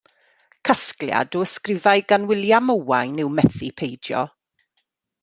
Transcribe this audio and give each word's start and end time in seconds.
Casgliad 0.67 1.31
o 1.39 1.41
ysgrifau 1.47 1.99
gan 2.13 2.25
William 2.31 2.67
Owen 2.75 3.21
yw 3.25 3.29
Methu 3.37 3.69
Peidio. 3.83 4.23